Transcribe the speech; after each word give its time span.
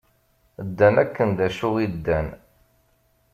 Ddan 0.67 0.95
akken 1.03 1.29
d 1.37 1.39
acu 1.47 1.69
i 1.83 1.85
ddan. 1.93 2.27